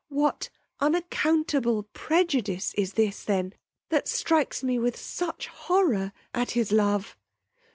[0.09, 0.49] What
[0.79, 3.53] unaccountable prejudice is this then
[3.89, 7.15] that strikes me with such horror at his love!